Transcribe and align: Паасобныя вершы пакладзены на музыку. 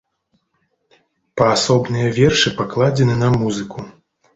Паасобныя 1.43 2.07
вершы 2.19 2.49
пакладзены 2.59 3.23
на 3.25 3.35
музыку. 3.41 3.91